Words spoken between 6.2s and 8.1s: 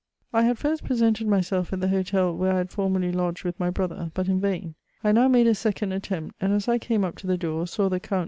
and as I came up to the door, saw the